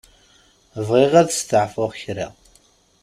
[0.87, 2.27] Bɣiɣ ad steɛfuɣ kra.